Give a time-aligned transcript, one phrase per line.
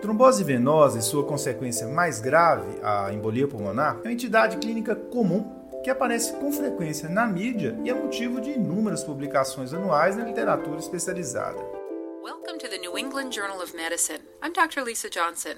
[0.00, 5.62] Trombose venosa e sua consequência mais grave, a embolia pulmonar, é uma entidade clínica comum
[5.82, 10.78] que aparece com frequência na mídia e é motivo de inúmeras publicações anuais na literatura
[10.78, 11.58] especializada.
[12.22, 14.20] Welcome to the New England Journal of Medicine.
[14.42, 14.84] I'm Dr.
[14.84, 15.56] Lisa Johnson.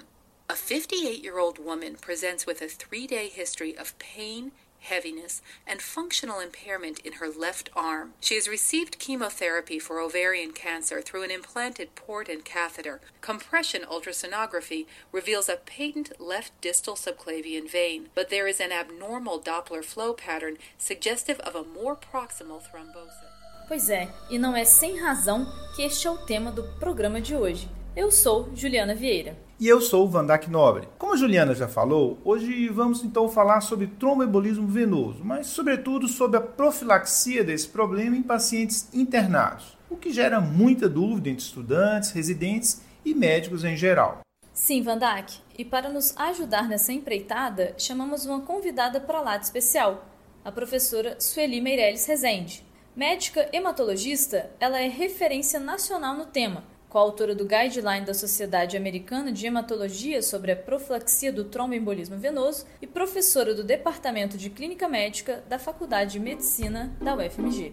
[0.49, 4.53] A 58 year old woman presents with a three day history of pain,
[4.85, 8.13] heaviness, and functional impairment in her left arm.
[8.21, 13.01] She has received chemotherapy for ovarian cancer through an implanted port and catheter.
[13.21, 19.85] Compression ultrasonography reveals a patent left distal subclavian vein, but there is an abnormal Doppler
[19.85, 23.35] flow pattern suggestive of a more proximal thrombosis.
[23.67, 27.35] Pois é, e não é sem razão que este é o tema do programa de
[27.35, 27.67] hoje.
[27.97, 29.37] Eu sou Juliana Vieira.
[29.61, 30.89] E eu sou o Vandac Nobre.
[30.99, 36.37] Como a Juliana já falou, hoje vamos então falar sobre tromboembolismo venoso, mas sobretudo sobre
[36.37, 42.83] a profilaxia desse problema em pacientes internados, o que gera muita dúvida entre estudantes, residentes
[43.05, 44.23] e médicos em geral.
[44.53, 50.05] Sim, Vandac, e para nos ajudar nessa empreitada, chamamos uma convidada para lá de especial,
[50.45, 52.67] a professora Sueli Meirelles Rezende.
[52.97, 59.45] Médica hematologista, ela é referência nacional no tema coautora do Guideline da Sociedade Americana de
[59.45, 65.59] Hematologia sobre a profilaxia do tromboembolismo venoso e professora do Departamento de Clínica Médica da
[65.59, 67.73] Faculdade de Medicina da UFMG.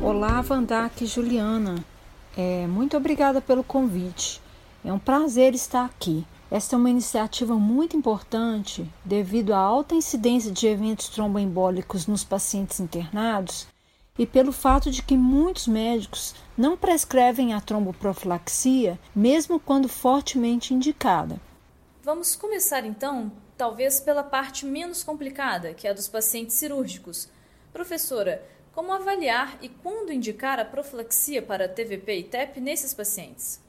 [0.00, 1.84] Olá, Vandac e Juliana.
[2.36, 4.40] É, muito obrigada pelo convite.
[4.84, 6.24] É um prazer estar aqui.
[6.48, 12.78] Esta é uma iniciativa muito importante devido à alta incidência de eventos tromboembólicos nos pacientes
[12.78, 13.73] internados
[14.18, 21.40] e pelo fato de que muitos médicos não prescrevem a tromboprofilaxia, mesmo quando fortemente indicada.
[22.02, 27.28] Vamos começar então, talvez pela parte menos complicada, que é a dos pacientes cirúrgicos.
[27.72, 33.60] Professora, como avaliar e quando indicar a profilaxia para TVP e TEP nesses pacientes?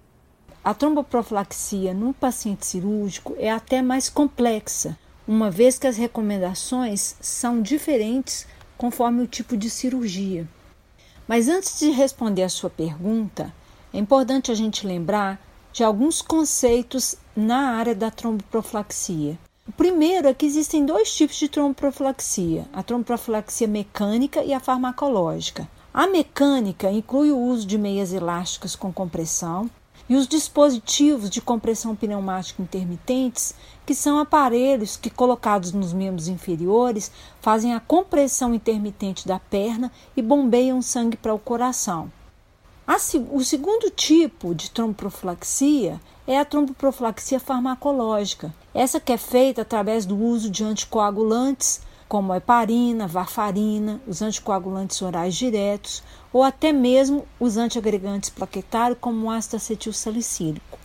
[0.64, 7.62] A tromboprofilaxia no paciente cirúrgico é até mais complexa, uma vez que as recomendações são
[7.62, 8.48] diferentes
[8.78, 10.48] conforme o tipo de cirurgia.
[11.28, 13.54] Mas antes de responder a sua pergunta,
[13.94, 15.42] é importante a gente lembrar
[15.74, 19.38] de alguns conceitos na área da tromboprofilaxia.
[19.68, 25.68] O primeiro é que existem dois tipos de tromboprofilaxia: a tromboprofilaxia mecânica e a farmacológica.
[25.94, 29.70] A mecânica inclui o uso de meias elásticas com compressão,
[30.08, 33.56] e os dispositivos de compressão pneumática intermitentes,
[33.86, 37.12] que são aparelhos que, colocados nos membros inferiores,
[37.42, 42.12] fazem a compressão intermitente da perna e bombeiam sangue para o coração.
[43.32, 48.54] o segundo tipo de tromboprofilaxia é a tromboprofilaxia farmacológica.
[48.74, 55.02] Essa que é feita através do uso de anticoagulantes, como a heparina, varfarina, os anticoagulantes
[55.02, 56.04] orais diretos,
[56.36, 60.78] ou até mesmo os antiagregantes plaquetários, como o ácido acetil salicílico.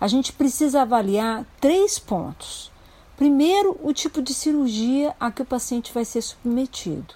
[0.00, 2.72] A gente precisa avaliar três pontos.
[3.14, 7.14] Primeiro, o tipo de cirurgia a que o paciente vai ser submetido.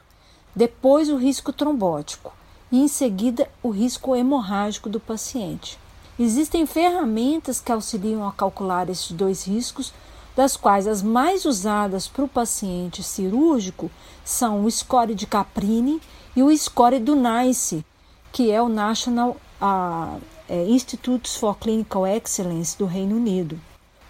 [0.55, 2.35] Depois, o risco trombótico.
[2.71, 5.79] E, em seguida, o risco hemorrágico do paciente.
[6.19, 9.95] Existem ferramentas que auxiliam a calcular esses dois riscos,
[10.35, 13.91] das quais as mais usadas para o paciente cirúrgico
[14.25, 16.01] são o score de Caprini
[16.35, 17.85] e o score do NICE,
[18.33, 20.21] que é o National uh,
[20.69, 23.61] Institutes for Clinical Excellence do Reino Unido.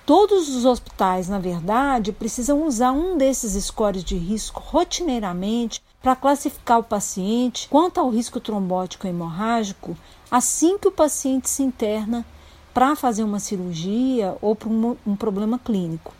[0.05, 6.81] Todos os hospitais, na verdade, precisam usar um desses scores de risco rotineiramente para classificar
[6.81, 9.97] o paciente quanto ao risco trombótico hemorrágico
[10.29, 12.27] assim que o paciente se interna
[12.73, 16.15] para fazer uma cirurgia ou para um, um problema clínico.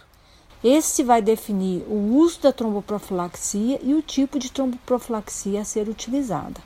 [0.63, 6.61] Esse vai definir o uso da tromboprofilaxia e o tipo de tromboprofilaxia a ser utilizada.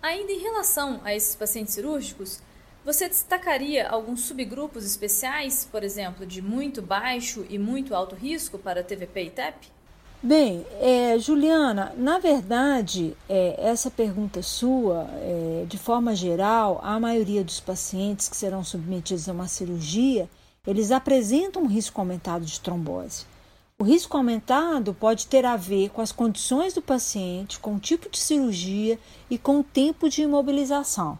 [0.00, 2.40] Ainda em relação a esses pacientes cirúrgicos,
[2.84, 8.82] você destacaria alguns subgrupos especiais, por exemplo, de muito baixo e muito alto risco para
[8.82, 9.79] TVP e TEP?
[10.22, 17.42] Bem, é, Juliana, na verdade, é, essa pergunta sua, é, de forma geral, a maioria
[17.42, 20.28] dos pacientes que serão submetidos a uma cirurgia
[20.66, 23.24] eles apresentam um risco aumentado de trombose.
[23.78, 28.10] O risco aumentado pode ter a ver com as condições do paciente, com o tipo
[28.10, 28.98] de cirurgia
[29.30, 31.18] e com o tempo de imobilização.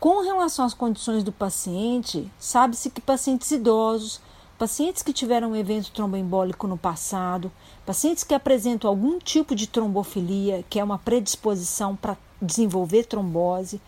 [0.00, 4.18] Com relação às condições do paciente, sabe-se que pacientes idosos,
[4.58, 7.50] pacientes que tiveram um evento tromboembólico no passado,
[7.84, 13.80] pacientes que apresentam algum tipo de trombofilia, que é uma predisposição para desenvolver trombose,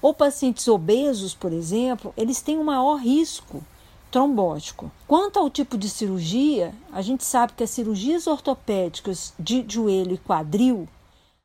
[0.00, 3.62] ou pacientes obesos, por exemplo, eles têm um maior risco
[4.10, 4.90] trombótico.
[5.08, 10.18] Quanto ao tipo de cirurgia, a gente sabe que as cirurgias ortopédicas de joelho e
[10.18, 10.88] quadril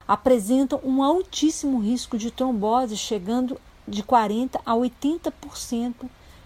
[0.08, 5.94] apresentam um altíssimo risco de trombose, chegando de 40 a 80%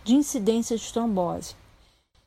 [0.03, 1.56] de incidência de trombose.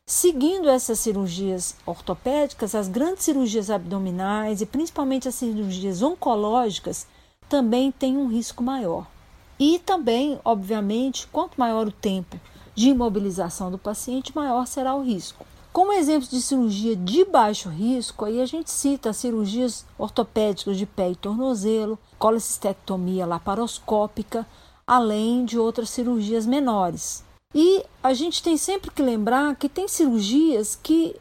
[0.08, 7.08] Seguindo essas cirurgias ortopédicas, as grandes cirurgias abdominais e principalmente as cirurgias oncológicas
[7.48, 9.08] também têm um risco maior.
[9.58, 12.38] E também, obviamente, quanto maior o tempo
[12.72, 15.44] de imobilização do paciente, maior será o risco.
[15.72, 20.86] Como exemplos de cirurgia de baixo risco, aí a gente cita as cirurgias ortopédicas de
[20.86, 24.46] pé e tornozelo, colecistectomia laparoscópica,
[24.86, 27.25] além de outras cirurgias menores.
[27.58, 31.16] E a gente tem sempre que lembrar que tem cirurgias que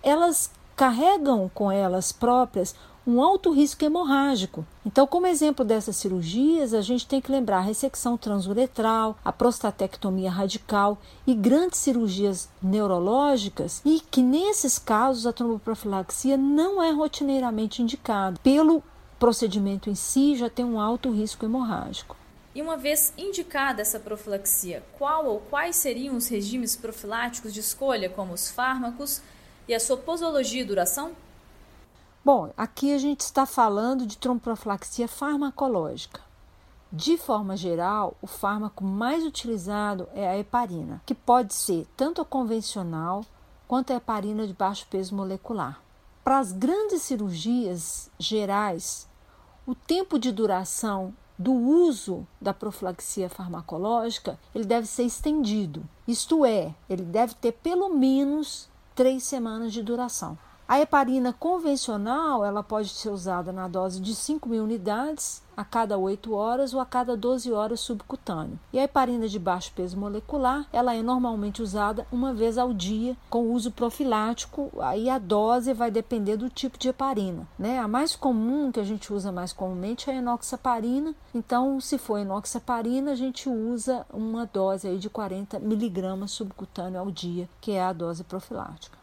[0.00, 4.64] elas carregam com elas próprias um alto risco hemorrágico.
[4.86, 10.30] Então, como exemplo dessas cirurgias, a gente tem que lembrar a ressecção transuretral, a prostatectomia
[10.30, 10.96] radical
[11.26, 18.38] e grandes cirurgias neurológicas, e que nesses casos a tromboprofilaxia não é rotineiramente indicada.
[18.44, 18.80] Pelo
[19.18, 22.19] procedimento em si, já tem um alto risco hemorrágico.
[22.52, 28.10] E uma vez indicada essa profilaxia, qual ou quais seriam os regimes profiláticos de escolha,
[28.10, 29.22] como os fármacos
[29.68, 31.12] e a sua posologia e duração?
[32.24, 36.20] Bom, aqui a gente está falando de tromboprofilaxia farmacológica.
[36.92, 42.24] De forma geral, o fármaco mais utilizado é a heparina, que pode ser tanto a
[42.24, 43.24] convencional
[43.68, 45.80] quanto a heparina de baixo peso molecular.
[46.24, 49.08] Para as grandes cirurgias gerais,
[49.64, 55.82] o tempo de duração do uso da profilaxia farmacológica, ele deve ser estendido.
[56.06, 60.36] Isto é, ele deve ter pelo menos três semanas de duração.
[60.70, 65.98] A heparina convencional ela pode ser usada na dose de 5 mil unidades a cada
[65.98, 68.56] 8 horas ou a cada 12 horas subcutâneo.
[68.72, 73.16] E a heparina de baixo peso molecular ela é normalmente usada uma vez ao dia
[73.28, 74.70] com uso profilático.
[74.78, 77.48] Aí a dose vai depender do tipo de heparina.
[77.58, 77.80] Né?
[77.80, 81.16] A mais comum que a gente usa mais comumente é a enoxaparina.
[81.34, 87.10] Então, se for enoxaparina, a gente usa uma dose aí de 40 miligramas subcutâneo ao
[87.10, 88.99] dia, que é a dose profilática.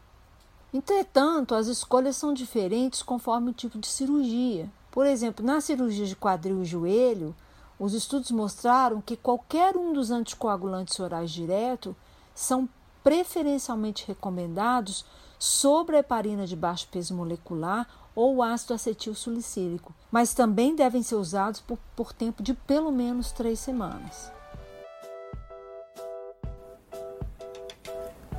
[0.73, 4.69] Entretanto, as escolhas são diferentes conforme o tipo de cirurgia.
[4.91, 7.35] Por exemplo, na cirurgia de quadril e joelho,
[7.79, 11.95] os estudos mostraram que qualquer um dos anticoagulantes orais direto
[12.33, 12.67] são
[13.03, 15.05] preferencialmente recomendados
[15.39, 21.15] sobre a heparina de baixo peso molecular ou ácido acetil salicílico, mas também devem ser
[21.15, 24.31] usados por, por tempo de pelo menos três semanas.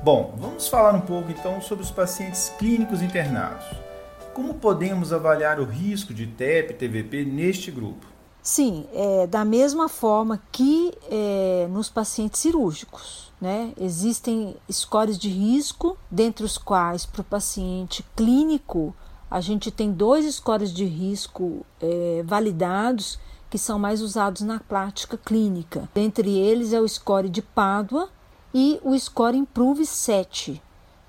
[0.01, 3.65] Bom, vamos falar um pouco então sobre os pacientes clínicos internados.
[4.33, 8.07] Como podemos avaliar o risco de TEP e TVP neste grupo?
[8.41, 13.33] Sim, é, da mesma forma que é, nos pacientes cirúrgicos.
[13.41, 13.73] Né?
[13.77, 18.95] Existem scores de risco, dentre os quais, para o paciente clínico,
[19.29, 23.19] a gente tem dois scores de risco é, validados
[23.49, 25.89] que são mais usados na prática clínica.
[25.93, 28.09] Dentre eles é o score de Pádua
[28.53, 30.61] e o Score Improve 7,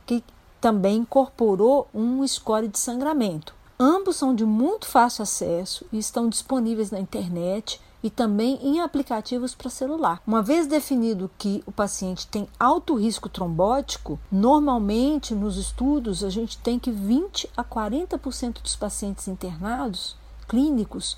[0.07, 0.23] que
[0.61, 3.55] também incorporou um score de sangramento.
[3.79, 9.55] Ambos são de muito fácil acesso e estão disponíveis na internet e também em aplicativos
[9.55, 10.23] para celular.
[10.27, 16.59] Uma vez definido que o paciente tem alto risco trombótico, normalmente nos estudos a gente
[16.59, 20.17] tem que 20 a 40% dos pacientes internados
[20.47, 21.17] clínicos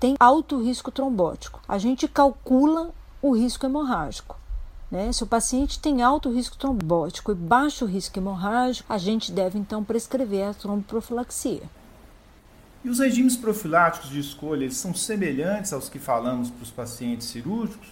[0.00, 1.60] têm alto risco trombótico.
[1.68, 2.90] A gente calcula
[3.20, 4.36] o risco hemorrágico.
[4.90, 5.12] Né?
[5.12, 9.84] Se o paciente tem alto risco trombótico e baixo risco hemorrágico, a gente deve então
[9.84, 11.62] prescrever a tromboprofilaxia.
[12.82, 17.28] E os regimes profiláticos de escolha eles são semelhantes aos que falamos para os pacientes
[17.28, 17.88] cirúrgicos?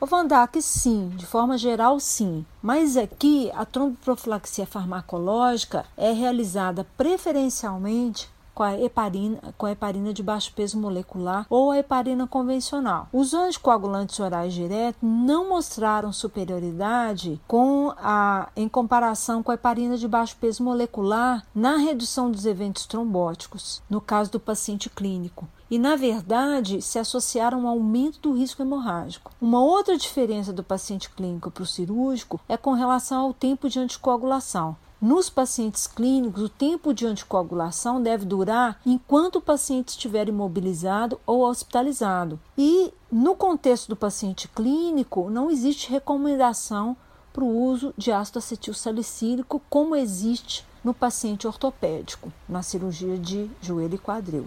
[0.00, 2.44] O Vandac, sim, de forma geral, sim.
[2.60, 10.22] Mas aqui a tromboprofilaxia farmacológica é realizada preferencialmente com a heparina, com a heparina de
[10.22, 13.08] baixo peso molecular ou a heparina convencional.
[13.12, 20.06] Os anticoagulantes orais diretos não mostraram superioridade com a, em comparação com a heparina de
[20.06, 25.96] baixo peso molecular na redução dos eventos trombóticos, no caso do paciente clínico e, na
[25.96, 29.32] verdade, se associaram ao aumento do risco hemorrágico.
[29.40, 33.80] Uma outra diferença do paciente clínico para o cirúrgico é com relação ao tempo de
[33.80, 34.76] anticoagulação.
[35.04, 41.42] Nos pacientes clínicos, o tempo de anticoagulação deve durar enquanto o paciente estiver imobilizado ou
[41.42, 42.40] hospitalizado.
[42.56, 46.96] E no contexto do paciente clínico, não existe recomendação
[47.34, 53.50] para o uso de ácido acetil salicílico como existe no paciente ortopédico, na cirurgia de
[53.60, 54.46] joelho e quadril.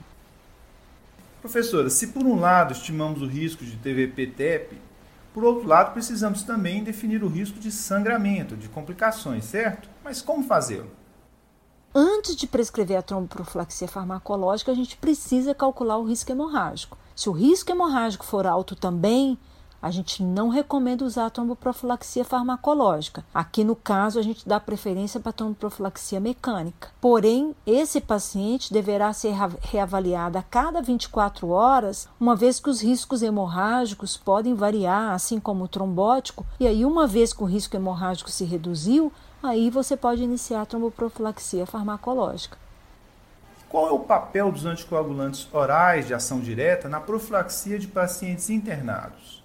[1.39, 4.86] Professora, se por um lado estimamos o risco de TVP-TEP,
[5.37, 9.87] por outro lado, precisamos também definir o risco de sangramento, de complicações, certo?
[10.03, 10.89] Mas como fazê-lo?
[11.93, 16.97] Antes de prescrever a tromboprofilaxia farmacológica, a gente precisa calcular o risco hemorrágico.
[17.15, 19.37] Se o risco hemorrágico for alto também,
[19.81, 23.23] a gente não recomenda usar a tromboprofilaxia farmacológica.
[23.33, 26.89] Aqui no caso, a gente dá preferência para a tromboprofilaxia mecânica.
[26.99, 33.21] Porém, esse paciente deverá ser reavaliado a cada 24 horas, uma vez que os riscos
[33.21, 38.31] hemorrágicos podem variar, assim como o trombótico, e aí, uma vez que o risco hemorrágico
[38.31, 42.57] se reduziu, aí você pode iniciar a tromboprofilaxia farmacológica.
[43.69, 49.43] Qual é o papel dos anticoagulantes orais de ação direta na profilaxia de pacientes internados?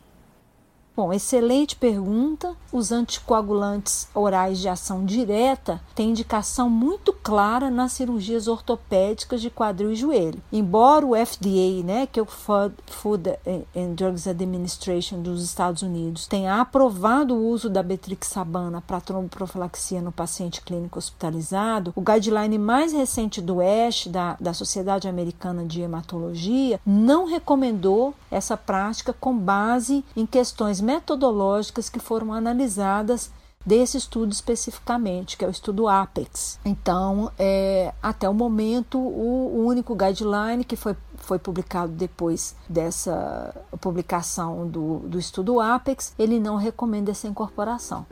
[0.94, 2.54] Bom, excelente pergunta.
[2.70, 9.92] Os anticoagulantes orais de ação direta têm indicação muito clara nas cirurgias ortopédicas de quadril
[9.92, 10.42] e joelho.
[10.52, 13.30] Embora o FDA, né, que é o Food
[13.74, 20.12] and Drugs Administration dos Estados Unidos, tenha aprovado o uso da betrixabana para tromboprofilaxia no
[20.12, 26.78] paciente clínico hospitalizado, o guideline mais recente do ESH, da, da Sociedade Americana de Hematologia,
[26.84, 33.30] não recomendou essa prática com base em questões metodológicas que foram analisadas
[33.64, 36.58] desse estudo especificamente, que é o estudo APEX.
[36.64, 44.66] Então, é, até o momento, o, único guideline que foi, foi publicado depois dessa publicação
[44.68, 48.04] do, do estudo APEX, ele não recomenda essa incorporação.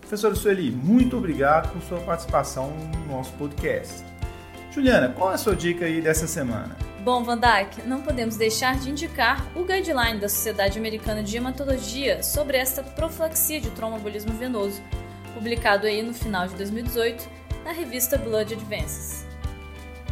[0.00, 4.04] Professora Sueli, muito obrigado por sua participação no nosso podcast.
[4.70, 6.76] Juliana, qual é a sua dica aí dessa semana?
[7.04, 7.38] Bom, Van
[7.84, 13.60] não podemos deixar de indicar o guideline da Sociedade Americana de Hematologia sobre esta profilaxia
[13.60, 14.80] de tromboembolismo venoso,
[15.34, 17.28] publicado aí no final de 2018
[17.62, 19.26] na revista Blood Advances.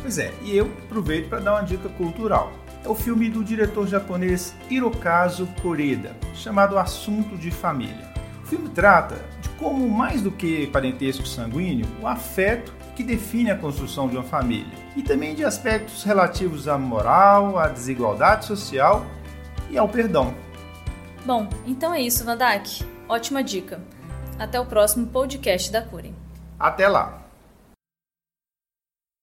[0.03, 2.53] Pois é, e eu aproveito para dar uma dica cultural.
[2.85, 8.13] É o filme do diretor japonês Hirokazu Koreda, chamado Assunto de Família.
[8.45, 13.57] O filme trata de como, mais do que parentesco sanguíneo, o afeto que define a
[13.57, 19.07] construção de uma família, e também de aspectos relativos à moral, à desigualdade social
[19.71, 20.35] e ao perdão.
[21.25, 22.85] Bom, então é isso, Vandak.
[23.09, 23.81] Ótima dica.
[24.39, 26.15] Até o próximo podcast da Cure.
[26.59, 27.22] Até lá!